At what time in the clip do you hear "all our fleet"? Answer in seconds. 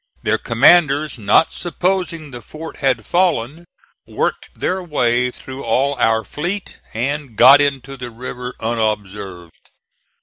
5.63-6.79